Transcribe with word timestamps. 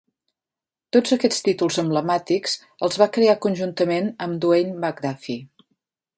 Tots 0.95 1.13
aquests 1.17 1.43
títols 1.47 1.77
emblemàtics 1.83 2.57
els 2.87 2.99
va 3.03 3.09
crear 3.19 3.37
conjuntament 3.47 4.11
amb 4.27 4.43
Dwayne 4.47 4.75
McDuffie. 4.83 5.69